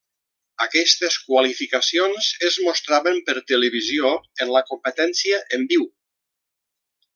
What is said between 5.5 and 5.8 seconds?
en